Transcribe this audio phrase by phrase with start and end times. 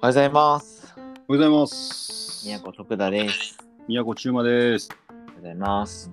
[0.00, 0.94] おはようございます。
[0.96, 2.46] おはようございます。
[2.46, 3.58] 宮古徳田です。
[3.88, 4.90] 宮古中馬です。
[5.10, 6.12] おはようございます。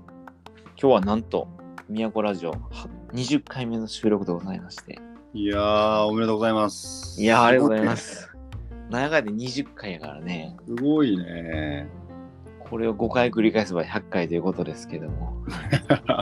[0.70, 1.48] 今日はなんと、
[1.88, 2.58] 宮古ラジオは
[3.14, 4.98] 20回目の収録でございまして。
[5.36, 7.22] いやー、おめでとうございます。
[7.22, 7.96] いやー、ありがとうございま。
[7.96, 8.36] す。
[8.90, 11.88] 長いで20回やからね、すごいね。
[12.68, 15.44] これを5回繰り返せば100回ということですけども、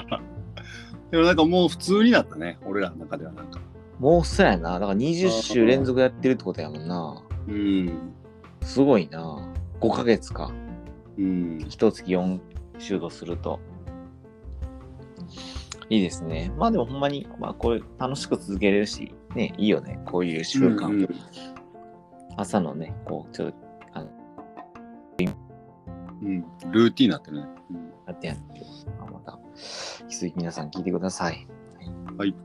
[1.12, 3.62] でもなんかもう普通になったね、俺らの中ではなんか。
[4.00, 4.74] もうそうやな。
[4.74, 7.24] だから20週連続やってるってことやもんな。
[7.48, 8.14] うん。
[8.62, 9.54] すごいな。
[9.80, 10.52] 5ヶ月か。
[11.18, 11.66] うん。
[11.68, 12.40] 一月4
[12.78, 13.60] 週とすると。
[15.90, 16.52] いいですね。
[16.58, 20.00] まあでもほんまに、まあこれ楽しく続けれるし、ね、いいよね。
[20.06, 20.88] こういう習慣。
[20.88, 21.10] うん
[22.36, 23.58] 朝のね、こう、ちょっと、
[23.94, 24.10] あの、
[26.24, 26.46] うん。
[26.72, 27.48] ルーティンになってるね。
[27.70, 28.62] うんやってやって、
[29.00, 29.40] また、
[30.02, 31.48] 引き続き皆さん聞いてください。
[32.18, 32.36] はい。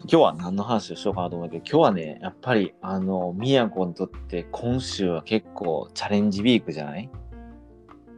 [0.00, 7.10] 今日は何の話をしようかなと思うけど、今日はね、やっぱり、あの、宮古にとって今週は結構チャレンジウィークじゃない？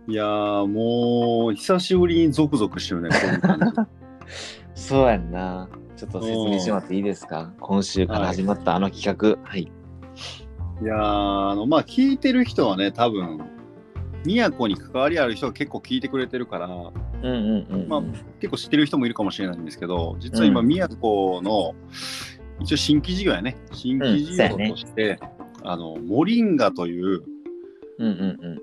[0.07, 3.11] いやー、もう久しぶりにゾクゾクしてるね。
[4.75, 5.69] そうやんな。
[5.97, 7.53] ちょっと説明してもらっていいですか？
[7.59, 9.37] 今週から始まったあの企画。
[9.43, 9.63] はい。
[9.63, 13.41] いやー、あの、まあ聞いてる人はね、多分、
[14.25, 16.69] 宮古に関わりある人が結構聞いてくれてるから、
[17.23, 17.89] うんうんうん、うん。
[17.89, 18.03] まあ
[18.41, 20.99] 結構知ってる人もいるかもしれないんですけど、実は今、うん宮古
[21.43, 21.75] の、
[22.61, 25.19] 一応新規事業やね、新規事業として、
[25.63, 27.23] あの、モリンガという、
[27.99, 28.63] うんうんうん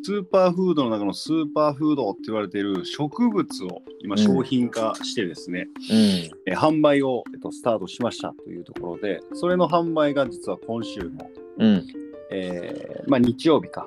[0.00, 5.96] スーパーフードの中のスーパーフードって言われている植物を今商品化してですね、うん。
[5.96, 6.04] うん。
[6.46, 11.10] えー販売を、えっと、スタートしましたというところで、それの販売が実は今週の、
[11.58, 11.86] うん。
[12.30, 13.86] えーまあ、日曜日か、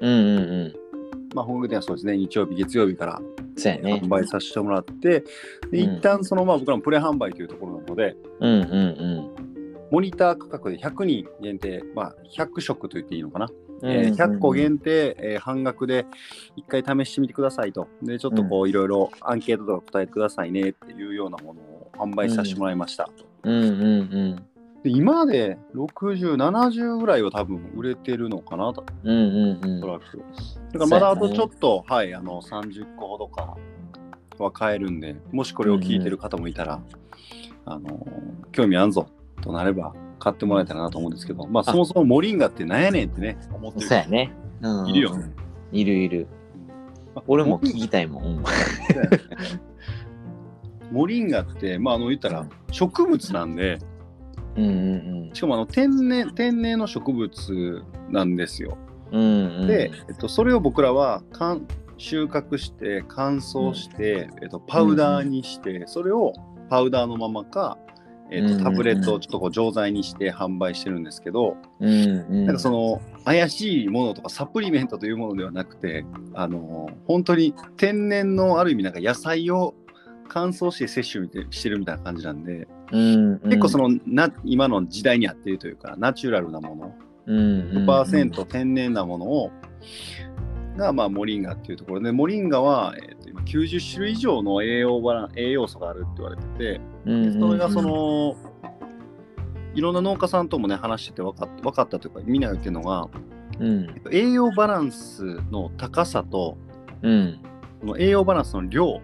[0.00, 0.74] うんうんうん。
[1.34, 3.20] まあ、本国ではそうですね、日曜日、月曜日から
[4.00, 4.08] 販。
[4.08, 5.24] 売させてもらって、で
[5.72, 9.90] うん一旦その、まあ、僕らのプレ販売というところなので、うんうんうん。
[9.90, 13.48] モニター価格で100人限定、まあ、100食と言っていいのかな、
[13.82, 16.06] うんえー100個限定、えー半額で
[16.56, 17.88] 1回試してみてくださいと。
[18.02, 23.08] で、ちょっとこう、いろいろアンケートとか答えてくださいねっていうようなものを販売させてもらいました。
[23.42, 23.74] うんうんう
[24.36, 24.46] ん。
[24.82, 29.86] で今まで60、70ぐらいは多分売れてるのかなと、うんうんうんおそ。
[29.92, 30.18] らく。
[30.72, 33.56] だからまだあとちょっと、はい、あの、30個ほどか
[34.38, 36.80] は買えるんで、もしこれを聞いてる方もいたら、
[37.66, 38.06] あの、
[38.52, 39.06] 興味あんぞ
[39.42, 44.32] となれば買ってもらえたらなと思うんですけど、まあそもそもモリンガってなんやねんってね、思ってるそうやね。
[44.62, 45.14] うんうんいるよ
[45.72, 46.26] いるいる。
[47.14, 48.24] まあ俺も聞きたいもん。
[48.24, 48.44] うん
[50.90, 53.78] モリンガって、まあ、あの言ったら植物なんで、
[54.60, 58.76] うんうんしかもあの天然天然の植物なんですよ。
[59.12, 59.20] うん。
[59.20, 59.66] うんうん。
[59.66, 61.66] で、えっと、それを僕らはかん
[61.98, 66.32] 収穫して乾燥して、えっと、パウダーにして、それを
[66.68, 67.78] パウダーのままか、
[68.30, 72.46] えっと、うんうんうんタブレットをちょっとこう錠剤にして販売してるんですけど、うんうん。
[72.46, 76.04] なんかその怪しいものとかサプリメントというものではなくて
[76.34, 79.74] あの本当に天然のある意味なんか野菜を
[80.32, 86.94] 乾燥して摂取してるみたいな感じなんで、うんうん、結構そのな今の時代に合っているというかナチュラルなもの
[87.26, 87.36] うん
[87.76, 89.50] うん、100%天然なものを
[90.76, 92.00] が、まあ、モリンガっていうところ。
[92.00, 98.36] でモリンガは、えー、と今90種類以上の栄養バラン栄養素があるって言われてて、うんうんうん、それがその
[99.74, 103.08] いろんな農家さんともね話してて分かっ分かったというかみんなが言ってるのが
[103.60, 104.02] うん。
[104.10, 106.56] 栄養バランスの高さと
[107.02, 107.40] うん。
[107.80, 109.00] その栄養バランスの量、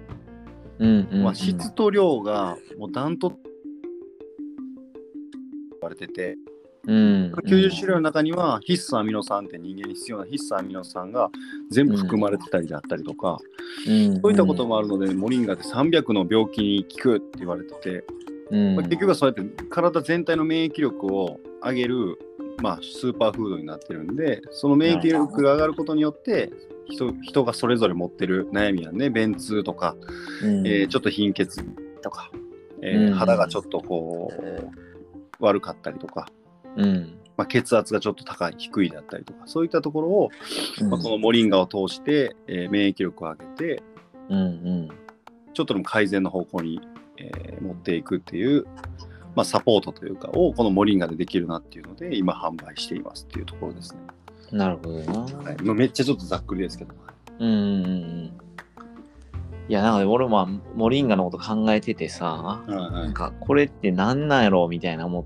[0.78, 3.36] うんうん、まあ、質と量がもうダントツ
[5.70, 6.36] 言われてて、
[6.86, 11.30] うん、90種類の中には必須アミノ酸って人間に必要な必須アミノ酸が
[11.70, 13.38] 全部含まれてたりだったりとか、
[13.86, 18.04] うん、そういったこともあるので、モリンガで300の病気に効くって言われてて、
[18.50, 22.18] うん、まあ結局はそうやって体全体の免疫力を上げる、
[22.62, 26.52] まあ、スーパーフードになってるんで、その免疫力が上がることによって、
[26.88, 29.96] 人人がそれぞれ持ってる悩みやね、便通とか、
[30.42, 31.64] うん、えーちょっと貧血
[32.02, 32.30] とか、
[32.82, 33.14] えーうん。
[33.14, 36.28] 肌がちょっとこう悪かったりとか、
[36.76, 40.30] うん、まあ、血圧がちょっと高い低いだったりとかそういったところを、
[40.80, 43.44] うん、まあ、このモリンガを通して、えー免疫力を上げ
[43.76, 43.82] て
[44.28, 44.88] うんうん、
[45.54, 46.80] ちょっとでも改善の方向に、
[47.18, 48.66] えー持っていくっていう、
[49.34, 54.00] まあ、サポートというかをこのモリンガでできるなっていうので今販売していますっていうところですね、
[54.52, 55.20] なるほどな。
[55.20, 56.94] はいまあ、めっちゃちょっとざっくりですけど、
[57.38, 58.32] うんうんうん。
[59.68, 65.24] いや、なんか俺もモリンガのこと考えててさ、はいはないんかこれってなんなんやろうみたいな思っ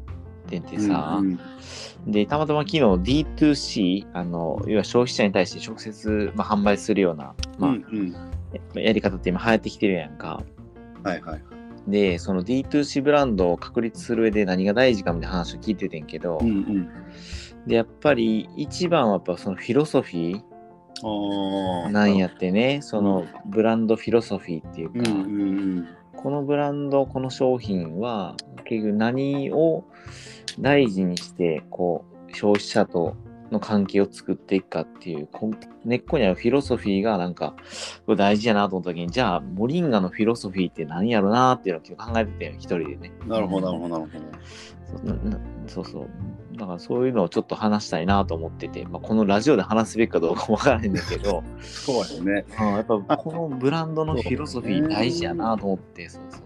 [0.49, 1.39] ててさ、うん
[2.07, 8.15] で、たまたま昨日 D2C、あの、要は消費者に対して直接、まあ、販売するような、まあうんうん
[8.75, 10.43] やり方って今流行ってきてるやんか。
[11.05, 11.43] はいはい
[11.87, 16.89] で、その D2C ブランドを確立する上で何が大事かみたいな話を聞いててんけど、うんうん。
[17.67, 20.43] でやっぱり一番はやっぱそのフィロソフィー。
[21.91, 22.81] なんやってね。
[22.83, 25.23] そのブランドフィロソフィーっていうか、うんう
[25.81, 25.89] ん。
[26.17, 29.85] このブランドこの商品は結局何を
[30.59, 33.17] 大事にしてこう消費者と
[33.51, 35.51] の関係を作っていくかっていうこ
[35.85, 37.55] 根っこにあるフィロソフィーがなんか
[38.17, 43.13] 大事やなと思った時にじゃあモリンガのフィロソフィーって何やろなっていうのを考えてて一人でね。
[43.23, 43.29] うん。
[43.29, 45.39] なるほど、なるほど、なるほど。
[45.67, 46.09] そうそうそう。
[46.57, 52.45] だからそういうのをちょっと話したいなと思ってて、まあ、このラジオで話すべきかどうかもわからないんだけど、 そうやね。
[52.61, 56.43] うんやっぱこのブランドのフィロソフィー 大事やなと思って、そうそう。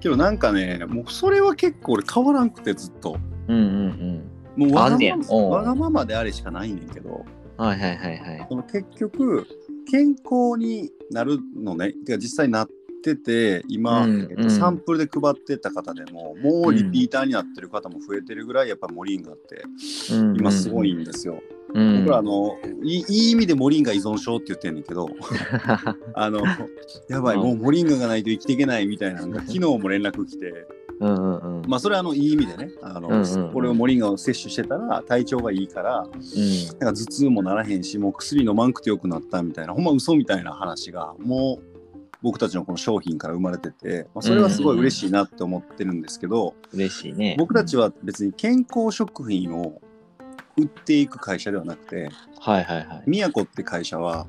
[0.00, 3.16] けどなんかね、もうそれは結構俺変わらんくてずっと。
[3.48, 7.24] うんうんもうわがまわがままであれしかないねんけど、
[7.58, 7.66] うん。
[7.66, 8.46] はいはいはいはい。
[8.48, 9.46] その結局、
[9.90, 12.68] 健康になるのね、てか実際なっ
[13.02, 14.44] てて、今、えっと、うん。
[14.44, 19.62] うんサンプルで配ってた方でも、もうリピーターになってる方も増えてるぐらい、やっぱモリンガって
[20.36, 21.40] 今すごいんですよ。
[21.74, 25.10] うん、僕らあのいい意味でモリンガ依存症って言ってんねんけど
[26.14, 26.40] あの
[27.08, 27.42] やばいうん。
[27.42, 30.66] もうモリンガがないと生きていけないみたいな昨日も連絡来て
[31.00, 31.68] うんうんうん。
[31.68, 41.76] まあそれはあのいい意味でねあの、うんうんうんこれをモリンガを摂取してたら体調がいいからうんなんか頭痛もならへんしもう薬飲まんくてよくなったみたいなほんま嘘みたいな話がもう
[42.22, 47.36] 僕たちのこの商品から生まれてて、まあ、それはすごい嬉しいなって思ってるんですけど、嬉しいね。
[47.38, 49.80] 僕たちは別に健康食品を
[50.56, 52.10] 売っていく会社ではなくて
[52.40, 53.02] はいはいはい。
[53.06, 54.26] みやこって会社は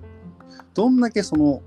[0.74, 1.62] どんだけその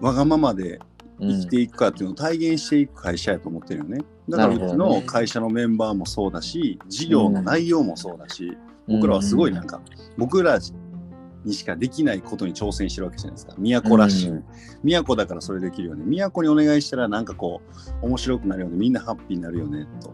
[0.00, 0.78] わがままで
[1.20, 3.98] 生きていくかっていうのを体現していく会社やと思ってるよね。
[4.28, 8.56] だからうちの会社のメンバーもそうだし事業の内容もそうだし、
[8.86, 9.80] 僕らはすごいなんか、
[10.16, 10.58] 僕ら
[11.44, 13.54] にしかできないことに挑戦してるわけじゃないですか。
[13.56, 14.28] 都らしい。
[14.30, 14.44] うん
[14.82, 16.04] 都だからそれできるよね。
[16.04, 17.60] 都にお願いしたらなんかこ
[18.02, 18.76] う面白くなるよね。
[18.76, 20.12] みんなハッピーになるよねと。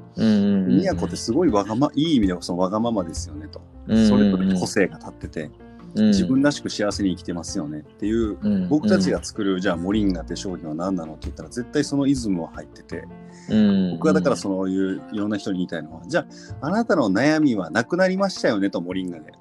[0.95, 3.61] 都ってすごいわがまいい意味でそのわがままですよねと。
[3.87, 5.64] うんそれぞれ個性が立ってて、うん
[5.95, 8.69] 自分らしく幸せに生きてますよねっていううん。
[8.69, 13.05] 僕たちが作るじゃあモリンガって商品は何なのって言ったら絶対そのイズムは入ってて
[13.49, 13.91] うん。
[13.93, 16.27] 僕はだからそういういろんな人に言いたいのはじゃ
[16.61, 19.33] ああなたの悩みはなくなりましたよねとモリンガで。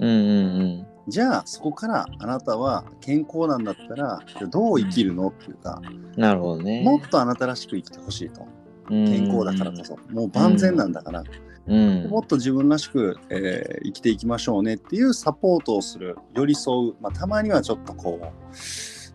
[0.00, 6.20] うんうんじゃあそこからあなたは健康なんだったらどう生きるのっていうかうん。
[6.20, 6.82] なるほどね。
[6.84, 8.46] もっとあなたらしく生きてほしいと。
[8.88, 9.96] 健健康だからこそ。
[10.10, 11.24] もう万全なんだから
[11.66, 12.08] うん。
[12.08, 18.32] もっと自分らしく、えー生きていきましょうねっていうサポートをする寄り添う、まあ、たまにはちょっとこ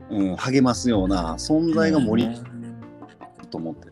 [0.10, 2.28] う、うん、励ますような存在が森
[3.50, 3.92] と思って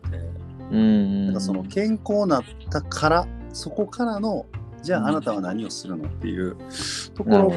[0.70, 1.26] うんうん。
[1.26, 4.46] なんかその健康になったからそこからの
[4.82, 6.56] じゃああなたは何をするのっていう
[7.14, 7.50] ところを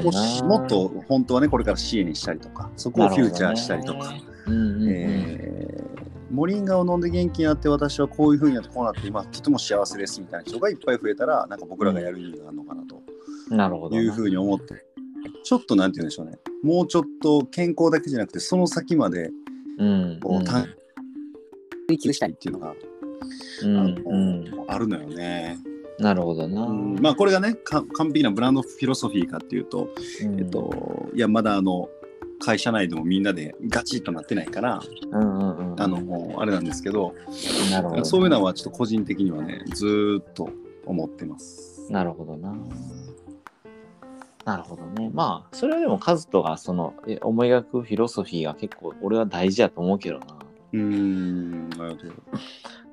[0.46, 4.16] もっと本当はねこれから支援したりとかそこをフューチャーしたりとか、
[4.48, 4.90] うんうんうん。
[4.90, 5.79] えー
[6.32, 13.02] モリンガを飲んで元気になって私はこういうふうになってこうなって今とても幸せですみたいな人がいっぱい増えたらなんか僕らがやる意味があるのかなと
[13.50, 14.02] なるほどな。
[14.02, 14.86] いうふうに思って
[15.44, 19.32] ちょっとなんて言うんでしょうねもうちょっと健康だけじゃなくてその先まで
[19.80, 20.20] うん。
[20.22, 20.68] こう探
[21.88, 22.74] 追求したいっていうのが、
[23.64, 24.44] うんあうん。
[24.46, 25.58] のあるのよね。
[25.98, 26.64] なるほどな。
[26.64, 29.90] うんまあこれがねか完璧なブランドフィロソフィーかっていうと、
[30.24, 31.90] うんえっ、といやまだあの
[32.40, 34.82] 会社内でもみんなでガチッとなってないから、
[35.12, 35.82] うんうんうん。
[35.82, 37.14] あのあれなんですけど
[37.72, 38.06] なるほど。
[38.06, 40.50] そういうのはちょっと個人的にはねずーっと
[40.86, 41.92] 思ってます。
[41.92, 42.56] なるほどな。
[44.46, 45.12] なるほどね。
[45.14, 50.26] まあ、それはでもカズトがそのえ思い描くフィロソフィーが結構俺は大事やと思うけどな。
[50.74, 52.14] うーんなるほど。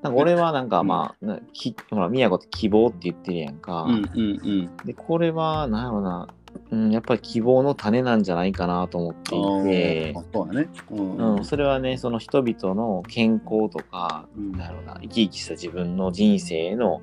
[0.03, 3.83] なんか俺はなんかまあ、なきほら、宮古って希望って言ってるやんか。
[3.83, 4.87] うんうんうん。
[4.87, 6.29] で、これは、なんやろな、
[6.71, 10.15] うん、やっぱり希望の種なんじゃないかなと思っていて。
[10.33, 10.69] そうだね。
[10.91, 11.37] うん。
[11.37, 14.53] うん、それはね、その人々の健康とか、うん。
[14.53, 17.03] なんやろな、生き生きした自分の人生の、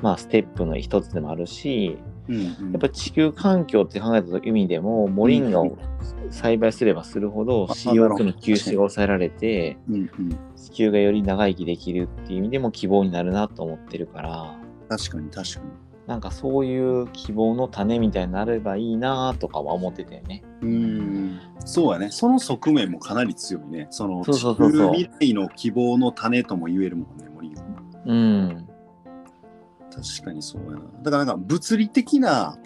[0.00, 2.44] まあ、ステップの一つでもあるし、うんうん。
[2.72, 5.76] やっぱ地球環境って考えた意味でも、モリンガを
[6.30, 10.38] 栽培すればするほどあ CO2 の吸収が抑えられて、うんうん。
[10.56, 15.91] 地球がより長生きできるっていう意味でも希望になるなと思ってるから、確かに確かに。
[16.06, 20.42] なんかそういう希望の種みたいになればいいなとかは思ってたよね。
[20.60, 22.10] うーんそうやね。
[22.10, 23.86] その側面もかなり強いね。
[23.90, 27.62] そのそうそうそう未来の希望の種とも言えるもんね、森が。
[28.06, 28.68] うん。
[29.92, 30.80] 確かにそうやな。
[31.02, 32.58] だからなんか物理的な、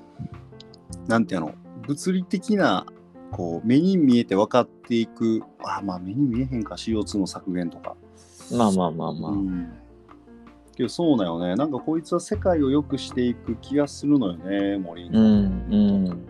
[1.07, 1.55] なんていうの、
[1.87, 2.87] 物理的な、
[3.33, 7.97] こう、目に見えて分かっていく、あ、まあ目に見えへんか、CO2 の削減とか。
[8.50, 9.31] まあまあまあまあ。
[9.33, 9.73] うん。
[10.76, 11.54] けどそうだよね。
[11.54, 15.18] なんかこいつは世界を良くしていく気がするのよね、森が。
[15.18, 16.26] うんうん。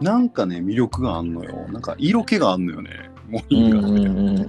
[0.00, 1.66] なんかね、魅力があんのよ。
[1.72, 2.90] なんか色気があんのよね、
[3.28, 3.80] う森が。
[3.80, 4.48] んうんうん。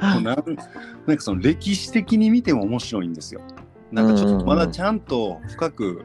[0.00, 0.46] なんなんか
[1.18, 3.40] その歴史的に見ても面白いんですよ。
[3.90, 6.04] なんかちょっとまだちゃんと深く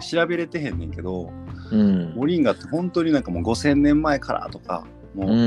[0.00, 1.30] 調べれてへんねんけど
[1.70, 2.12] うん。
[2.14, 5.42] モリンガって本当になんかもう5,000年前からとかもううんう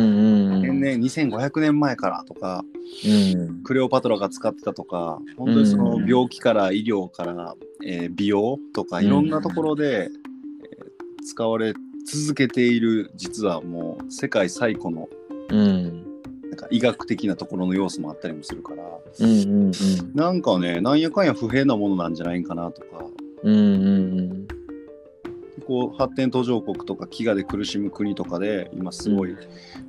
[0.50, 0.62] んうん。
[0.62, 2.64] 天然2500年前からとか
[3.06, 3.64] うん。
[3.64, 7.56] クレオパトラが使ってたとか本当にその病気から医療から、
[7.86, 10.18] えー美容とかいろんなところで、えー
[11.30, 11.74] 使われ
[12.10, 15.10] 続けている実はもう世界最古の
[15.50, 16.04] うん。
[16.44, 18.84] なんか医学的なところの要素もあったりもするから
[19.20, 19.72] うんうんうん。
[20.16, 23.06] なんかねなんやかんや不平なものなんじゃないんかなとか
[23.44, 24.48] うんうん
[25.68, 29.38] こう発展途上国とか飢餓で苦しむ国とかで今すごい、う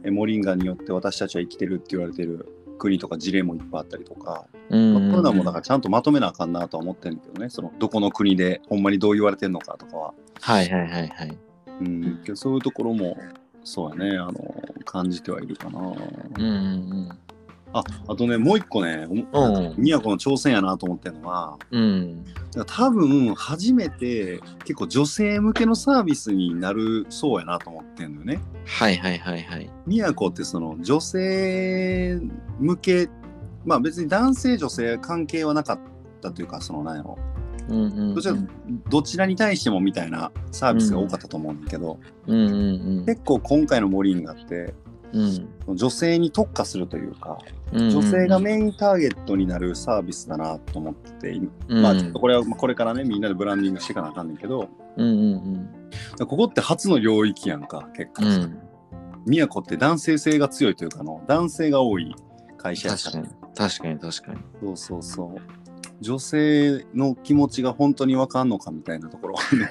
[0.02, 4.94] えモリンガによって私たちは生きてるって言われてる国とか事例もいっぱいあったりとか、うん。
[4.94, 11.38] まあこういうのはもうだからちゃんとまとめなあかんなとは思ってるけどねそのどこの国でほんまにどう言われてんのかとかは、はいはいはいはい。
[11.80, 13.16] うん、そういうところも
[13.62, 14.34] そうやねあの
[14.84, 17.18] 感じてはいるかな、うんうん
[17.72, 22.24] ああとねもう一個ねおうん宮古の挑戦やなと思ってるのはうん。
[22.66, 28.40] 多分初めて結構女性向けのサービスになるそうやなと思ってんのよね。
[28.64, 29.70] はいはいはいはい。
[29.86, 32.18] 宮古ってその女性
[32.58, 33.08] 向け
[33.64, 35.78] まあ別に男性女性関係はなかっ
[36.22, 37.18] たというかその何やろ
[37.68, 38.14] うんうんうん。
[38.14, 38.34] どちら
[38.88, 43.04] どちらに対してもみたいなサービスが多かったと思うんだけど、うんうんうん。
[43.04, 44.74] 結構今回のモリンガって
[45.12, 45.76] うん。
[45.76, 47.38] 女性に特化するというか
[47.72, 58.32] 女女性がメインターゲットになるサービスだなと思ってて、今まあちょっとこれはまあこれからねみんなでブランディングしていかなあかんねんけどうんうんここって初の領域やんか結構、うん。
[58.32, 58.58] うん。
[59.26, 62.14] 宮古って男性性が強いというかあの男性が多い
[62.56, 63.34] 会社やか確からに。
[63.54, 64.40] 確かに確かに。
[64.60, 65.58] そうそうそう
[66.00, 69.68] 女性の気持ちが本当にわかんのかみたいなところはあるんだ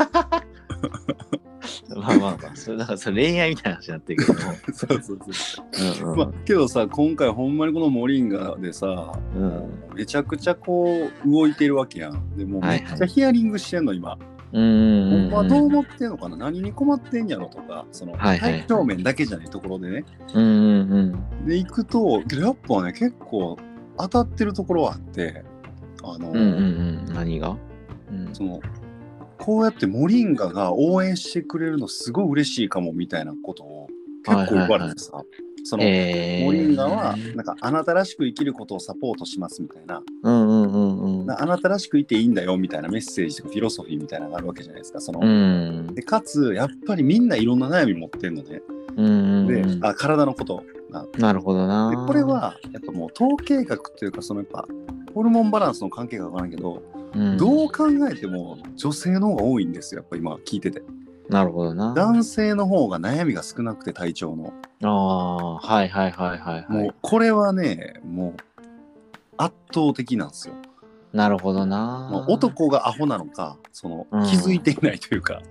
[0.00, 1.36] けど
[1.96, 4.40] まあまあまあ、それだからそれ恋愛みたいな話になってるけども。
[4.72, 6.04] そうそうそう。
[6.04, 6.18] うんうん。
[6.18, 9.62] まあけどさ今回ほんまにこのモリンガでさ、うん。
[9.94, 12.36] めちゃくちゃこう動いてるわけやん。
[12.36, 14.18] でもうめっちゃヒアリングしてんの今、
[14.52, 15.30] うんうんうん。
[15.30, 16.36] ほんまどう思ってんのかな？
[16.36, 18.64] 何に困ってんやろとかそのはいはい。
[18.66, 20.04] 体表面だけじゃないところでね。
[20.34, 20.48] うんう
[20.84, 21.46] んうん。
[21.46, 23.56] で行くとけどやっぱね結構
[23.98, 25.42] 当たってるところはあって
[26.02, 26.42] あの、うんうん
[27.08, 27.14] うん。
[27.14, 27.56] 何が？
[28.10, 28.28] うん。
[28.32, 28.60] その
[29.46, 33.86] こうやってモリンガが応援してくれるのすごい嬉しいかもみたいなことを
[34.24, 35.22] 結構言われてさ、
[35.62, 41.26] その、えーモリンガはなんかあなたらしく生きることをサポートしますみたいなうんうんうんうん。
[41.26, 45.94] なあなたらしくいていいんだよみたいなメッセージとかフィロソフィーみたいなのがあるわけじゃないですかその、うん。
[45.94, 48.60] でかつやっぱりみんないろんな悩み持ってんのね、
[48.96, 49.86] うんうんでうん。
[49.86, 51.90] あ体のことななるほどな。
[51.90, 54.66] でこれ、はやっぱもう統計学というかそのやっぱ
[55.14, 56.95] ホルモンバランスの関係がわからんけど、うん、
[57.36, 60.82] どう考えても女性の方が多いんですよやっぱ今聞いてて
[61.28, 61.92] なるほどな。
[61.94, 66.94] 男性の方が悩みが少なくて体調の、ああ、はいはいはいはいはいもう。
[67.02, 68.62] これはねもう
[69.36, 70.54] 圧倒的なんですよ、
[71.12, 72.08] なるほどな。
[72.12, 75.42] まあ、男がアホなのかそのうん気づいていないというか、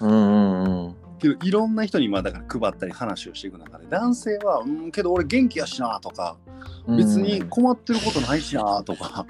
[0.00, 0.94] うんうんうん。
[1.18, 6.36] けどいろんな人にまあだから配ったり話をしていく中で男性は「うんけど俺元気やしな」とか
[6.88, 9.26] 「別に困ってることないしな」とか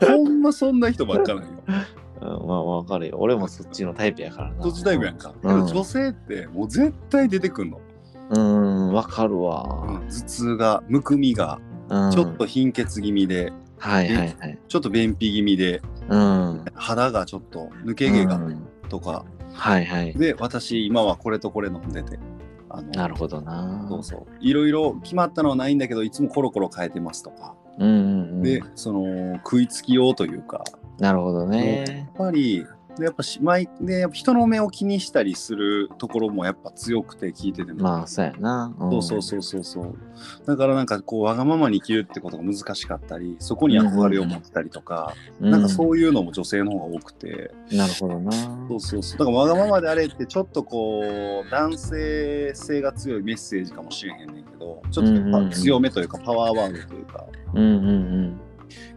[0.00, 1.50] ほんまそんな人ばっかなんよ。
[2.20, 3.18] うん、まあわかるよ。
[3.18, 4.62] 俺もそっちのタイプやからな。
[4.62, 5.34] そっちタイプやんか。
[5.42, 7.80] けうんど女性ってもう絶対出てくんの。
[8.30, 10.00] うん、わかるうんわ。
[10.08, 12.10] 頭痛がむくみがうん。
[12.10, 14.58] ちょっと貧血気味で、はいはいはい。
[14.66, 16.64] ちょっと便秘気味でうん。
[16.74, 20.12] 肌がちょっと抜け毛がうんとか、はいはい。
[20.14, 22.18] で私今はこれとこれ飲んでて
[22.68, 23.86] あのなるほどな。
[23.88, 28.42] そうそういろいろ決まったのはないんだけどいつもコロコロ変えてますとか、うんうんうん。
[28.42, 30.64] でその食いつきようというか
[30.98, 32.08] なるほどやね。
[32.10, 32.66] っぱり
[32.98, 38.74] でやっぱし毎でやっぱ人の目を気にしたりするところもやっぱ強くて聞いてても、まあ、そうやな。
[38.78, 39.96] そうそうそうそうそう
[40.46, 45.50] だからなんかこうわがままに生きるってことが難しかったりそこに憧れを持ってたりとか、うん。
[45.50, 47.78] なんかそういうのも女性の方が多くて、うん。
[47.78, 48.32] なるほどな。
[48.32, 58.40] そうそうそうだからわがままであれってちょっとこう男性性が強いメッセージかもしれへんねんけどちょっと強めというかパワーワードというかうんうん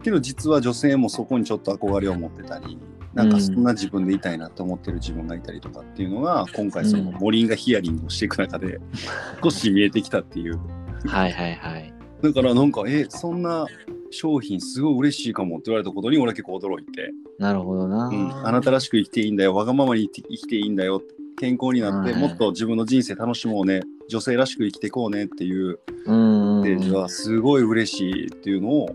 [0.02, 2.78] けど実は女性もそこにちょっと憧れを持ってたり
[3.14, 7.18] なんかそんな自分でいたいなと思ってる自分がいたりとかっていうのが今回そのうん。
[7.18, 8.80] モリンガヒアリングをしていく中で
[9.42, 10.60] 少し見えてきたっていう。
[11.04, 11.08] うん。
[11.08, 11.92] はいはいはい。
[12.22, 13.66] だからなんかえそんな
[14.10, 18.08] 商品すごい嬉しいかもって言われたことに俺は結構驚いて、なるほどな。
[18.08, 19.54] うん、あなたらしく生きていいんだよ。
[19.54, 21.02] わがままに生きていいんだよ。
[21.38, 22.20] 健康になってはい。
[22.20, 23.82] もっと自分の人生楽しもうね。
[24.10, 28.90] 女性らしく生きていこうねっていううんうんメッセージはすごい嬉しいっていうのを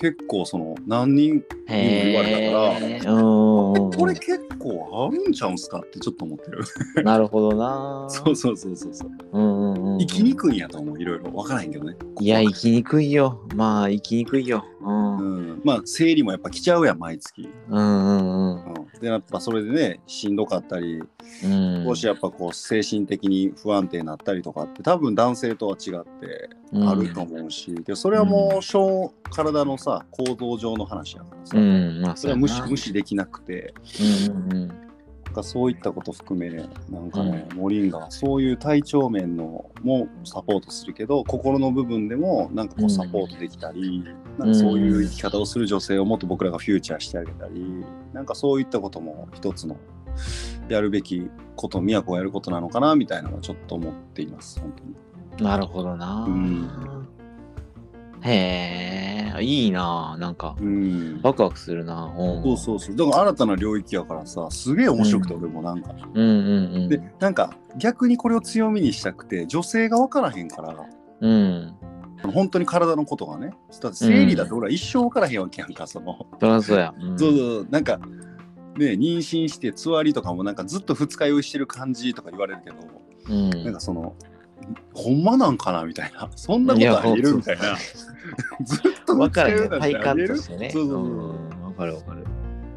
[0.00, 3.12] 結構その何人へ言われたから。
[3.98, 6.62] これ結構あるんちゃうんすかってちょっと思ってる。
[7.04, 8.06] なるほどな。
[8.10, 9.10] そうそうそうそうそう。
[9.32, 9.98] うんうんうん。
[9.98, 11.32] 生きにくいんやと思う、いろいろ。
[11.32, 11.96] わからへんけどね。
[12.20, 13.40] いや、生きにくいよ。
[13.54, 14.64] まあ、生きにくいよ。
[14.80, 15.16] うん。
[15.16, 15.60] うんうん。
[15.64, 17.48] まあ、生理もやっぱ来ちゃうやん、毎月。
[17.68, 18.64] うんうん。
[18.64, 18.67] うん。
[19.00, 21.02] でやっぱそれでねしんどかったり
[21.44, 21.84] うん。
[21.84, 33.74] 少しやっぱこう精神的に不安定になったりとかって多分男性とは違ってあると思うし、でそれはもう小体のさ構造上の話やからさ、うん、まあ、それは無視無視できなくて。
[34.30, 34.87] うんうん
[35.38, 44.04] かそういったこと含めなんかね、モリンガはそういう体調面のもサポートするけど心の部分でもなんかこううんサポートできたり、
[44.38, 49.76] なんかそういう生き方をする女性をもっと僕らがフューチャーしてあげたりなんかそういったことも一つの
[50.68, 54.94] やるべきこと宮古がやることなのかなみたいなのはちょっと思っています本当に。
[55.38, 55.44] うん。
[55.44, 56.24] なるほどな。
[56.26, 56.97] うん
[58.22, 60.16] へえ、いいな。
[60.18, 62.12] なんか、うんワクワクするな。
[62.16, 66.88] うんそうそうそうだから新たな領域やからさすげえ面白くて俺もなんか、うんうんうん。
[66.88, 70.74] でなんか逆にこれを強みにしたくて女性が分からへんから
[71.20, 71.74] うん。
[72.32, 76.94] 本当に体のことがねだって生理だって俺は一生分からへんわけやんかその、そりゃそうや。
[76.98, 82.76] うんそうそうなんかね妊娠してつわりとかもなんかずっと二日酔いしてる感じとか言われるけど、
[83.28, 83.64] うん。
[83.64, 84.14] なんかその
[84.94, 87.76] ほんまなんかなみたいな そんなことありえるみたいな
[88.64, 89.78] ずっとわかるね。
[89.78, 90.70] 体感としてね。
[90.70, 92.24] そうそうそう うんわかるわかる。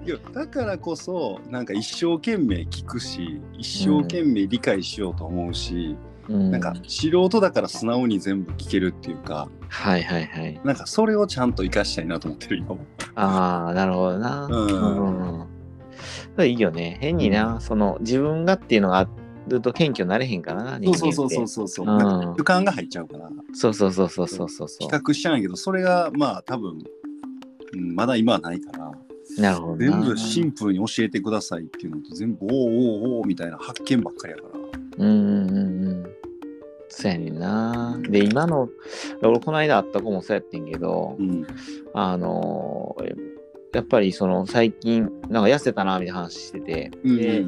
[0.04, 5.96] いやだからこそなんか一生懸命聞くし一生懸命理解しようと思うし、
[6.28, 6.52] うん。
[6.52, 10.60] なんか素人だから素直に全部聞けるっていうかはいはいはい。
[10.64, 12.80] なんかそれをちゃんと生かしたいなと思ってる今も。
[13.16, 14.46] ああ、なるほどな。
[14.46, 15.52] うんうん
[16.40, 16.98] いいよね。
[17.02, 19.08] 変にな、その自分がっていうのがあ
[19.48, 20.78] ると謙虚になれへんからな。
[20.78, 21.86] 人間ってそうそうそうそうそう。
[21.86, 24.96] うんなんか主観が入っちゃうからそうそうそうそうそうそうそう比。
[24.96, 26.78] 較しちゃうんやけどそれがまあ多分、
[27.74, 28.92] うん、まだ今はないから
[29.38, 29.92] なるほどな。
[29.92, 35.06] 全部シンプルに教えてくださいっていうのと全部おーおーおーみたいな発見ばっかりやから。
[35.06, 36.06] うんうんうんうん。
[36.90, 37.98] そうやねんな。
[38.02, 38.68] で、今の、
[39.24, 41.48] 俺この間会った子もそうやってんけど、うん
[41.94, 43.16] あのー
[43.74, 47.46] やっぱりその最近なんか痩せたなみたいな話してて、うんで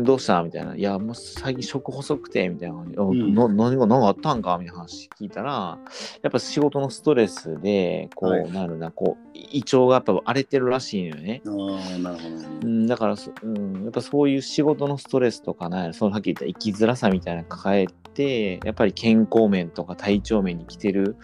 [0.00, 0.76] どうしたみたいな。
[0.76, 2.78] いや、もう最近食細くて、みたいな。
[2.78, 5.78] あんな何が何があったんかみたいな話聞いたら、
[6.22, 11.42] やっぱ仕事のストレスで、こう、はいなるな、こう、胃腸がやっぱ荒れてるらしいのよね。
[11.46, 11.50] あ
[11.96, 12.46] あなるほどね。
[12.62, 21.16] うん、だからそ、うん、やっぱそういう仕事のストレスとかね、そのさっき言った生きづらさみたいなの抱えて、やっぱり健康面とか体調面に来てる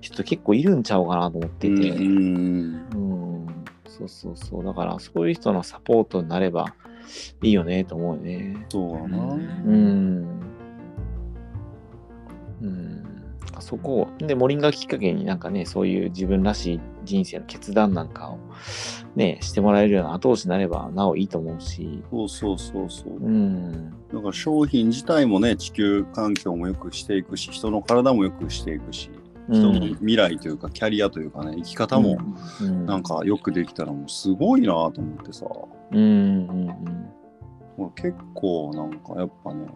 [0.00, 3.33] 人結構いるんちゃうかなと思ってて、うんうん、
[3.98, 4.64] そうそうそう。
[4.64, 6.74] だからそういう人のサポートになれば
[7.42, 8.66] いいよねと思うよね。
[8.68, 9.34] そうだな。
[9.34, 10.40] うん。
[12.62, 13.04] うん。
[13.60, 18.38] そこを、で、モリンガきっかけになんかね、そういう自分らしい人生の決断なんかを
[19.14, 23.16] ね、してもらえるような後押しになればなおいいと思うし、そうそうそうそう。
[23.16, 23.90] うん。
[24.12, 29.10] だから商品自体もね地球環境も良くしていくし人の体も良くしていくし
[29.48, 32.18] 人の未来というかキャリアというかね生き方も
[32.60, 35.46] うん、なんかよくできたらもうすごいなと思ってさ。
[35.92, 37.08] うんうんうん
[37.76, 39.66] もう結構なんかやっぱね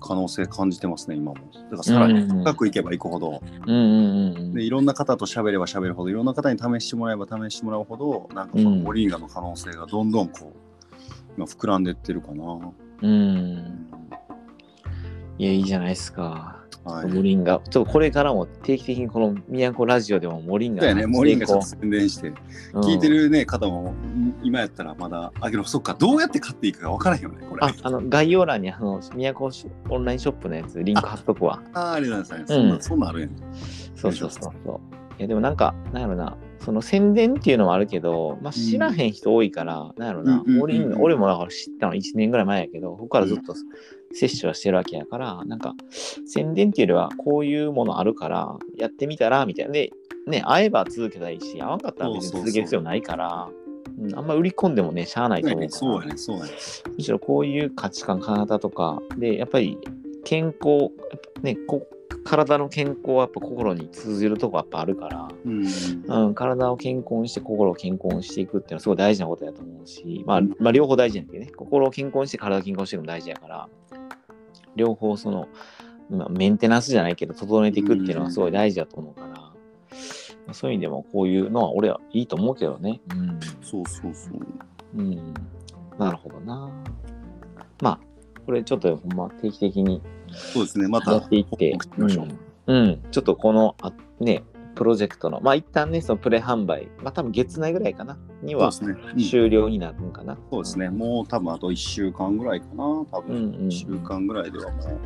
[0.00, 1.34] 可能性感じてますね今も。
[1.34, 4.54] だからさらに深くいけばいくほど、うんうんうんうん。
[4.54, 10.68] でいろんな方と喋れば喋るほどいろんな方に試してもらえば試してもらうほどなんかそのモリンガの可能性がどんどんこう
[11.36, 12.72] 今膨らんでってるかな、
[13.02, 13.88] うん。
[15.38, 16.57] いや、いいじゃないですか。
[16.84, 17.60] はいモリンガ。
[17.68, 22.32] ちょっとこれからも定期的にこの宮古ラジオでもモリンガだよね、モリンガちょっと成宣伝して、
[22.70, 27.66] 功聞いてるね、方も、ん今やったらまだ、あ、けど、そっか、どうやって買っていいかが分からへんよね、これ。
[27.66, 31.62] あ、あの、概要欄にあの、宮古ショオンラインショップのやつ、リンク貼っとくわ。
[31.74, 32.54] あーありがとうございます。
[32.54, 33.30] そんな、うんそんなんあるやん。
[33.94, 34.80] そうそうそうそう。
[35.18, 43.54] いや、でもなんか、なんやろな、その宣伝っていうのもあるけど、まあ、知らへん人多いから、なんやろな、うんうんうんうんモリンガ俺もだから知ったの1年ぐらい前やけど、ここからずっと
[44.12, 45.74] 摂取はしてるわけやから、なんか、
[46.26, 49.72] 宣伝っていうよりは、こういうものあるから、やってみたら、みたいな。
[49.72, 49.90] で、
[50.26, 53.48] ね、会えば続けたらいいし、会わんかったら別に続ける必要ないから、
[53.98, 55.70] うん、あんま売り込んでもね、しゃあないと思うから。
[55.70, 56.50] そうやね、そうやね。
[56.96, 59.78] むしろこういう価値観、考え方とか、で、やっぱり
[60.24, 60.90] 健康、
[61.42, 61.86] ね、こ
[62.28, 65.66] 体の健康はやっぱ心に通じるとこやっぱあるから、うん。
[66.26, 73.68] うん、体を健康にして心を健康にしていくっていうのはすごい大事なことだと思うし、まあ、まあ、両方大事なんだけどね、心を健康にして体を健康にしていくのも大事やから、
[74.76, 75.48] 両方その、
[76.10, 79.54] まあ、メンテナンスじゃないけど、整えていくっていうのはすごい大事だと思うから、ま
[80.48, 83.00] あそういう意味でもこういうのは俺はいいと思うけどね。
[83.10, 84.38] うんそうそうそう。
[84.96, 85.34] うん。
[85.98, 86.70] なるほどな。
[87.80, 88.07] まあ、
[88.48, 92.02] これちょっとほんま定期的にそうですね、また、やっていってう。
[92.02, 93.02] うん、うん。
[93.10, 94.42] ちょっとこの、あね、
[94.74, 100.38] プロジェクトの、まあ一旦ね、そのプレ販売、まあ多分月内ぐらいかな、には終了になるんかな。
[100.50, 103.54] そうですね、もう多分あと1週間ぐらいかな、多分、うんうん。
[103.54, 104.98] うん1週間ぐらいではもう、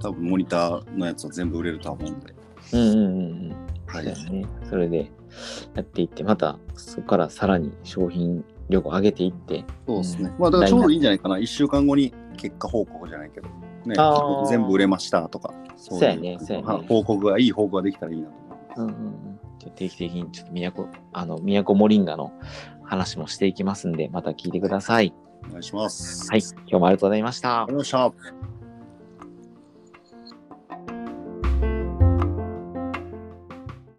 [0.00, 2.34] 多分モニターのやつは全部売れるとは思うんで、
[2.72, 3.04] うんうんうんう
[3.48, 3.56] ん。
[3.88, 4.04] はい。
[4.04, 4.46] ね。
[4.70, 5.10] それで
[5.74, 10.30] やっていって、またそこからさらに商品力を上げていって、そうですね。
[10.30, 11.36] うんまあだからちょうどいいんじゃないかな。
[11.36, 13.48] 1週間後に結果報告じゃないけど。
[13.86, 13.94] ね
[14.48, 15.54] 全部売れましたとか。
[15.76, 18.80] そうやねそうやねは報告が、いい報告ができたらいいなと思います。
[18.80, 22.32] うんうんうん、ちょっと定期的にちょっと都あの都モリンガの
[22.82, 25.14] 話もしていきますんでまた聞いてください。
[25.48, 26.28] お願いします。
[26.30, 28.55] はい、今日もありがとうございましたありがとうございました。